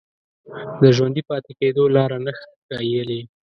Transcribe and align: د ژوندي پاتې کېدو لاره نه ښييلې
د 0.79 0.81
ژوندي 0.97 1.21
پاتې 1.29 1.51
کېدو 1.59 1.83
لاره 1.95 2.17
نه 2.25 2.31
ښييلې 2.39 3.21